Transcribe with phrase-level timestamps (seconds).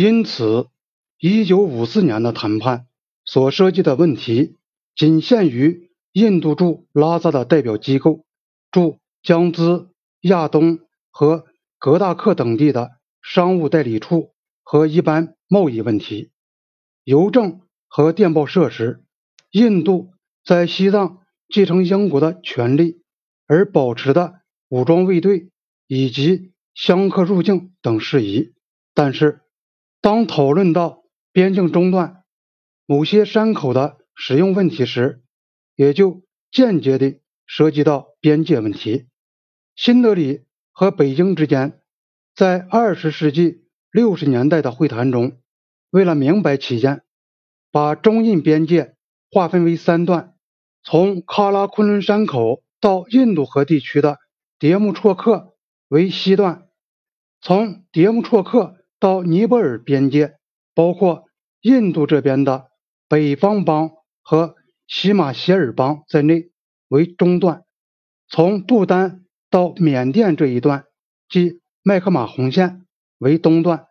[0.00, 0.68] 因此，
[1.18, 2.86] 一九五四年的谈判
[3.24, 4.54] 所涉及的问题，
[4.94, 8.24] 仅限于印度驻拉萨的代表机构
[8.70, 9.88] 驻江孜、
[10.20, 10.78] 亚东
[11.10, 11.46] 和
[11.80, 12.92] 格达克等地的
[13.22, 14.30] 商务代理处
[14.62, 16.30] 和一般贸易问题。
[17.02, 19.02] 邮政和电报设施，
[19.50, 20.12] 印度
[20.44, 23.02] 在西藏继承英国的权利
[23.48, 25.50] 而保持的武装卫队
[25.88, 28.52] 以及香客入境等事宜，
[28.94, 29.40] 但是。
[30.00, 31.02] 当讨论到
[31.32, 32.22] 边境中断
[32.86, 35.22] 某些山口的使用问题时，
[35.74, 39.08] 也就间接地涉及到边界问题。
[39.76, 41.80] 新德里和北京之间，
[42.34, 45.38] 在二十世纪六十年代的会谈中，
[45.90, 47.02] 为了明白起见，
[47.70, 48.96] 把中印边界
[49.30, 50.34] 划分为三段：
[50.82, 54.18] 从喀拉昆仑山口到印度河地区的
[54.58, 55.56] 迭木错克
[55.88, 56.68] 为西段，
[57.40, 58.77] 从迭木错克。
[59.00, 60.38] 到尼泊尔边界，
[60.74, 61.24] 包括
[61.60, 62.68] 印度这边的
[63.08, 66.50] 北方邦和喜马歇尔邦在内
[66.88, 67.60] 为中段；
[68.28, 70.84] 从不丹到缅甸这一段，
[71.28, 72.86] 即麦克马洪线
[73.18, 73.86] 为东段。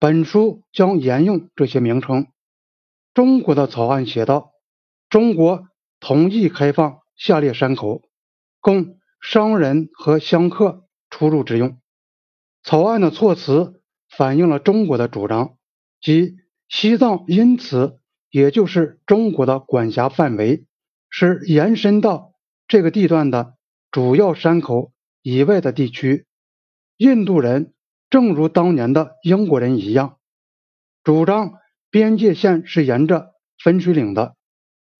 [0.00, 2.26] 本书将沿用这些名称。
[3.14, 4.52] 中国的草案写道
[5.10, 5.68] ：“中国
[6.00, 8.02] 同意开放下列山口，
[8.60, 11.80] 供商人和香客出入之用。”
[12.62, 13.77] 草案的措辞。
[14.08, 15.56] 反映了中国的主张，
[16.00, 16.36] 即
[16.68, 20.66] 西藏因此也就是中国的管辖范围，
[21.08, 22.34] 是延伸到
[22.66, 23.54] 这个地段的
[23.90, 24.92] 主要山口
[25.22, 26.26] 以外的地区。
[26.96, 27.74] 印度人
[28.10, 30.18] 正如当年的英国人一样，
[31.04, 31.54] 主张
[31.90, 34.36] 边界线是沿着分水岭的，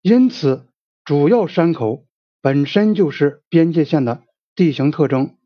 [0.01, 0.67] 因此
[1.03, 2.05] 主要山口
[2.41, 4.23] 本身就是边界线的
[4.55, 5.37] 地形特征。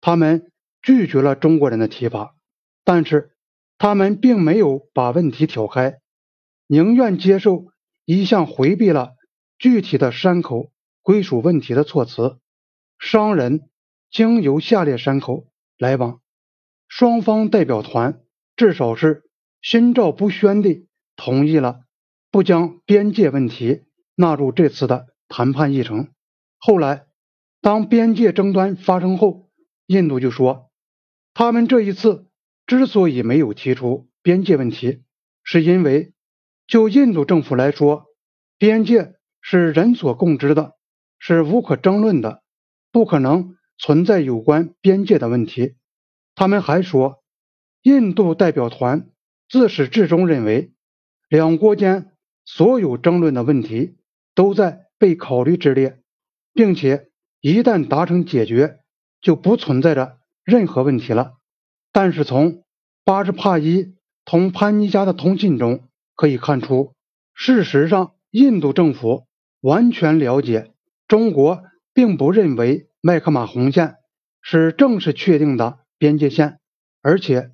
[0.00, 2.35] 他们拒绝了中国人的提法。
[2.86, 3.32] 但是
[3.78, 5.98] 他们并没有把问题挑开，
[6.68, 7.64] 宁愿接受
[8.04, 9.14] 一项回避了
[9.58, 10.70] 具体的山口
[11.02, 12.38] 归属问题的措辞。
[13.00, 13.68] 商人
[14.08, 16.20] 经由下列山口来往，
[16.86, 18.20] 双方代表团
[18.54, 19.24] 至少是
[19.60, 20.86] 心照不宣地
[21.16, 21.80] 同意了
[22.30, 23.82] 不将边界问题
[24.14, 26.10] 纳入这次的谈判议程。
[26.56, 27.06] 后来，
[27.60, 29.50] 当边界争端发生后，
[29.86, 30.70] 印度就说
[31.34, 32.25] 他们这一次。
[32.66, 35.02] 之所以没有提出边界问题，
[35.44, 36.12] 是因为
[36.66, 38.06] 就印度政府来说，
[38.58, 40.74] 边界是人所共知的，
[41.18, 42.42] 是无可争论的，
[42.90, 45.76] 不可能存在有关边界的问题。
[46.34, 47.22] 他们还说，
[47.82, 49.10] 印度代表团
[49.48, 50.72] 自始至终认为，
[51.28, 52.12] 两国间
[52.44, 53.96] 所有争论的问题
[54.34, 56.00] 都在被考虑之列，
[56.52, 57.10] 并且
[57.40, 58.80] 一旦达成解决，
[59.20, 61.34] 就不存在着任何问题了。
[61.96, 62.62] 但是从
[63.06, 63.94] 巴什帕伊
[64.26, 66.92] 同潘尼加的通信中可以看出，
[67.32, 69.24] 事实上，印度政府
[69.62, 70.74] 完全了解
[71.08, 71.62] 中国
[71.94, 73.94] 并不认为麦克马洪线
[74.42, 76.58] 是正式确定的边界线，
[77.00, 77.52] 而且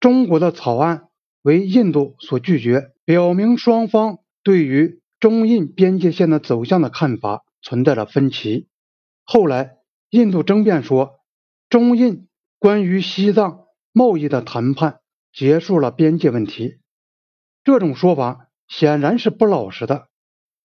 [0.00, 1.08] 中国的草案
[1.42, 8.68] 为印度所拒绝，表明双方对于中印边界线的走向的看法存在着分歧。
[9.26, 9.76] 后来，
[10.08, 11.20] 印度争辩说，
[11.68, 12.26] 中印
[12.58, 13.61] 关于西藏。
[13.92, 15.00] 贸易的谈判
[15.32, 16.78] 结束了边界问题，
[17.64, 20.08] 这种说法显然是不老实的。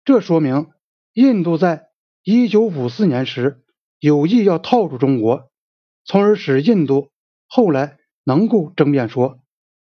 [0.04, 0.68] 这说明
[1.14, 1.88] 印度在
[2.24, 3.64] 1954年时
[4.00, 5.52] 有意要套住中国，
[6.04, 7.10] 从而使印度
[7.48, 9.40] 后来能够争辩说，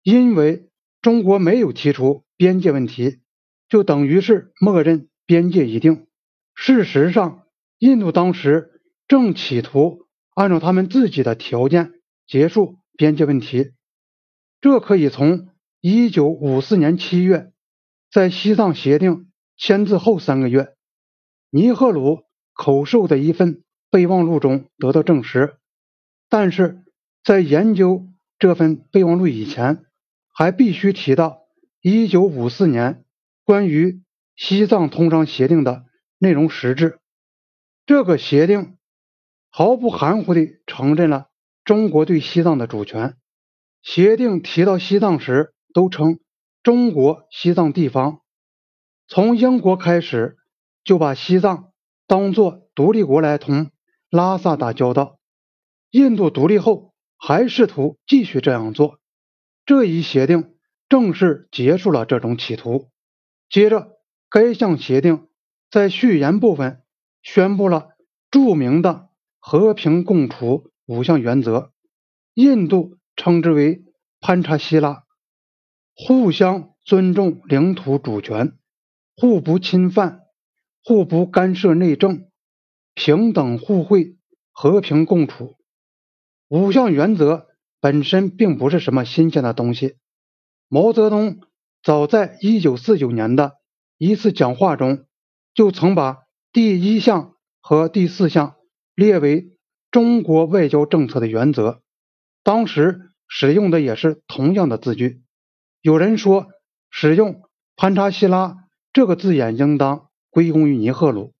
[0.02, 0.68] 因为
[1.00, 3.20] 中国没有提出边界问题，
[3.68, 6.06] 就等于是默认边界已定。
[6.54, 7.44] 事实上，
[7.78, 11.92] 印度当时正企图按照他们自己的条件
[12.26, 12.76] 结束。
[12.96, 13.72] 边界问题，
[14.60, 15.48] 这可以从
[15.80, 17.52] 一九五四年七月
[18.10, 20.74] 在西藏协定签字后三个月，
[21.50, 25.56] 尼赫鲁口授的一份备忘录中得到证实。
[26.28, 26.84] 但是
[27.24, 28.08] 在研究
[28.38, 29.84] 这份备忘录以前，
[30.30, 31.40] 还必须提到
[31.80, 33.04] 一九五四年
[33.44, 34.02] 关于
[34.36, 35.84] 西藏通商协定的
[36.18, 37.00] 内容实质。
[37.84, 38.78] 这个协定
[39.50, 41.31] 毫不含糊地承认了。
[41.64, 43.16] 中国对西藏的主权
[43.82, 46.18] 协定提到西藏时，都称
[46.62, 48.20] 中国西藏地方。
[49.06, 50.36] 从英国开始
[50.84, 51.72] 就把西藏
[52.06, 53.70] 当作独立国来同
[54.10, 55.18] 拉萨打交道。
[55.90, 58.98] 印度独立后还试图继续这样做。
[59.64, 60.56] 这一协定
[60.88, 62.90] 正式结束了这种企图。
[63.48, 63.98] 接着，
[64.30, 65.28] 该项协定
[65.70, 66.82] 在序言部分
[67.22, 67.90] 宣布了
[68.30, 70.71] 著名的和平共处。
[70.86, 71.72] 五项原则，
[72.34, 73.84] 印度称之为
[74.20, 75.04] 潘查希拉。
[75.94, 78.58] 互相尊重领土主权，
[79.16, 80.22] 互不侵犯，
[80.82, 82.28] 互不干涉内政，
[82.94, 84.16] 平等互惠，
[84.50, 85.56] 和平共处。
[86.48, 87.46] 五项原则
[87.80, 89.96] 本身并不是什么新鲜的东西。
[90.68, 91.40] 毛泽东
[91.82, 93.58] 早在一九四九年的
[93.98, 95.06] 一次讲话中，
[95.54, 98.56] 就曾把第一项和第四项
[98.94, 99.51] 列为
[99.92, 101.80] 中国外交政策的原则。
[102.42, 105.22] 当时使用的也是同样的字句。
[105.80, 106.48] 有人说，
[106.90, 107.42] 使用
[107.76, 111.32] “潘查希拉”这个字眼应当归功于尼赫鲁。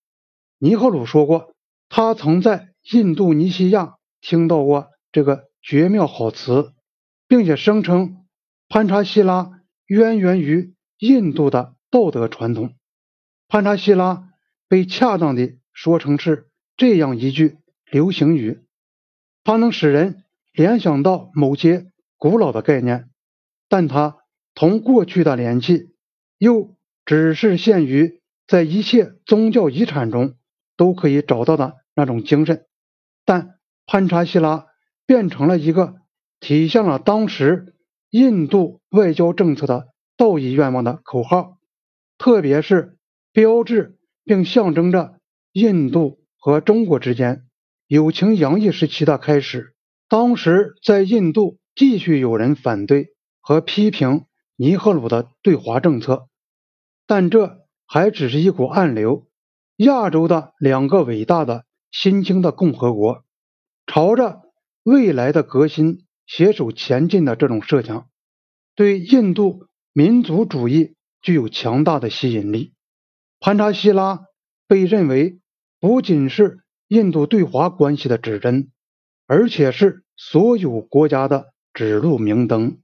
[0.59, 1.55] 尼赫鲁说过，
[1.89, 6.73] 他曾在印度尼西亚听到过这个绝妙好词，
[7.27, 8.25] 并且声称
[8.69, 12.75] “潘查希拉”渊源于印度的道德传统。
[13.49, 14.31] 潘查希拉
[14.69, 17.59] 被恰当地说成是这样一句
[17.93, 18.65] 流行语，
[19.45, 20.25] 它能使人。
[20.55, 23.11] 联想到某些古老的概念，
[23.69, 24.19] 但它
[24.55, 25.95] 同过去的联系
[26.39, 30.35] 又只是限于在一切宗教遗产中
[30.77, 32.67] 都可以找到的那种精神。
[33.25, 34.67] 但潘查希拉
[35.07, 35.97] 变成了一个
[36.39, 37.75] 体现了当时
[38.11, 41.59] 印度外交政策的道义愿望的口号，
[42.19, 42.99] 特别是
[43.33, 45.19] 标志并象征着
[45.53, 47.47] 印度和中国之间
[47.93, 49.75] 友情洋溢时期的开始。
[50.09, 53.09] 当时在印度继续有人反对
[53.43, 54.25] 和批评
[54.57, 56.27] 尼赫鲁的对华政策，
[57.07, 59.29] 但这还只是一股暗流。
[59.77, 63.25] 亚洲的两个伟大的新兴的共和国，
[63.87, 64.41] 朝着
[64.85, 68.09] 未来的革新携手前进的这种设想，
[68.75, 72.73] 对印度民族主义具有强大的吸引力。
[73.39, 74.21] 潘查希拉
[74.67, 75.41] 被认为
[75.79, 76.61] 不仅是
[76.93, 78.71] 印度对华关系的指针。
[79.27, 82.83] 而且是所有国家的指路明灯。